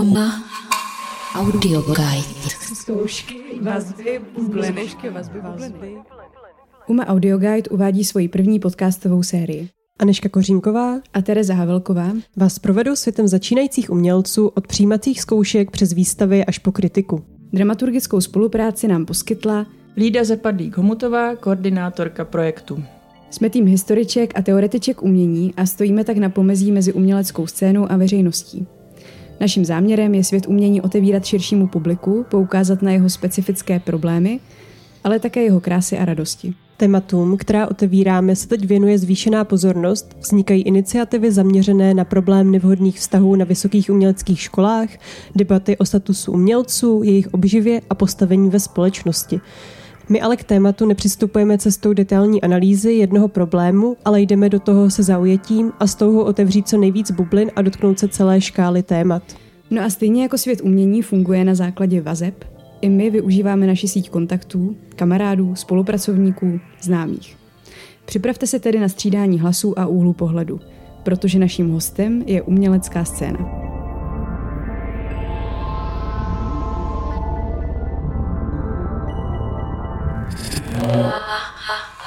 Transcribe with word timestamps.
Uma 0.00 0.44
Audio 1.34 1.82
Guide. 1.82 2.50
Zkoušky, 2.74 3.34
vazby, 3.60 4.20
bublinečky, 4.34 5.10
vazby, 5.10 5.40
bubliny. 5.40 5.96
Uma 6.86 7.06
Audio 7.06 7.38
Guide 7.38 7.70
uvádí 7.70 8.04
svoji 8.04 8.28
první 8.28 8.60
podcastovou 8.60 9.22
sérii. 9.22 9.68
Aneška 9.98 10.28
Kořínková 10.28 11.00
A 11.14 11.22
Tereza 11.22 11.54
Havelková 11.54 12.12
vás 12.36 12.58
provedou 12.58 12.96
světem 12.96 13.28
začínajících 13.28 13.90
umělců 13.90 14.48
od 14.48 14.66
přijímacích 14.66 15.20
zkoušek 15.20 15.70
přes 15.70 15.92
výstavy 15.92 16.44
až 16.44 16.58
po 16.58 16.72
kritiku. 16.72 17.24
dramaturgickou 17.52 18.20
spolupráci 18.20 18.88
nám 18.88 19.06
poskytla 19.06 19.66
Lída 19.96 20.24
Zapadlík 20.24 20.76
Homutová, 20.76 21.36
koordinátorka 21.36 22.24
projektu. 22.24 22.84
jsme 23.30 23.50
tým 23.50 23.66
historiček 23.66 24.38
a 24.38 24.42
teoretiček 24.42 25.02
umění 25.02 25.54
a 25.56 25.66
stojíme 25.66 26.04
tak 26.04 26.16
na 26.16 26.28
pomezí 26.28 26.72
mezi 26.72 26.92
uměleckou 26.92 27.46
scénou 27.46 27.92
a 27.92 27.96
veřejností. 27.96 28.66
Naším 29.40 29.64
záměrem 29.64 30.14
je 30.14 30.24
svět 30.24 30.46
umění 30.46 30.80
otevírat 30.80 31.24
širšímu 31.24 31.66
publiku, 31.66 32.26
poukázat 32.30 32.82
na 32.82 32.92
jeho 32.92 33.10
specifické 33.10 33.80
problémy, 33.80 34.40
ale 35.04 35.18
také 35.18 35.42
jeho 35.42 35.60
krásy 35.60 35.98
a 35.98 36.04
radosti. 36.04 36.54
Tématům, 36.76 37.36
která 37.36 37.66
otevíráme, 37.66 38.36
se 38.36 38.48
teď 38.48 38.64
věnuje 38.64 38.98
zvýšená 38.98 39.44
pozornost, 39.44 40.16
vznikají 40.20 40.62
iniciativy 40.62 41.32
zaměřené 41.32 41.94
na 41.94 42.04
problém 42.04 42.50
nevhodných 42.50 42.98
vztahů 42.98 43.36
na 43.36 43.44
vysokých 43.44 43.90
uměleckých 43.90 44.40
školách, 44.40 44.88
debaty 45.36 45.78
o 45.78 45.84
statusu 45.84 46.32
umělců, 46.32 47.02
jejich 47.04 47.34
obživě 47.34 47.80
a 47.90 47.94
postavení 47.94 48.50
ve 48.50 48.60
společnosti. 48.60 49.40
My 50.10 50.20
ale 50.20 50.36
k 50.36 50.44
tématu 50.44 50.86
nepřistupujeme 50.86 51.58
cestou 51.58 51.92
detailní 51.92 52.42
analýzy 52.42 52.92
jednoho 52.92 53.28
problému, 53.28 53.96
ale 54.04 54.20
jdeme 54.20 54.48
do 54.48 54.60
toho 54.60 54.90
se 54.90 55.02
zaujetím 55.02 55.72
a 55.80 55.86
s 55.86 55.94
touhou 55.94 56.22
otevřít 56.22 56.68
co 56.68 56.78
nejvíc 56.78 57.10
bublin 57.10 57.50
a 57.56 57.62
dotknout 57.62 57.98
se 57.98 58.08
celé 58.08 58.40
škály 58.40 58.82
témat. 58.82 59.22
No 59.70 59.82
a 59.82 59.90
stejně 59.90 60.22
jako 60.22 60.38
svět 60.38 60.60
umění 60.60 61.02
funguje 61.02 61.44
na 61.44 61.54
základě 61.54 62.00
vazeb, 62.00 62.44
i 62.80 62.88
my 62.88 63.10
využíváme 63.10 63.66
naši 63.66 63.88
síť 63.88 64.10
kontaktů, 64.10 64.76
kamarádů, 64.96 65.54
spolupracovníků, 65.54 66.60
známých. 66.82 67.36
Připravte 68.04 68.46
se 68.46 68.58
tedy 68.58 68.80
na 68.80 68.88
střídání 68.88 69.40
hlasů 69.40 69.78
a 69.78 69.86
úhlu 69.86 70.12
pohledu, 70.12 70.60
protože 71.02 71.38
naším 71.38 71.70
hostem 71.70 72.22
je 72.26 72.42
umělecká 72.42 73.04
scéna. 73.04 73.69
아. 81.70 81.99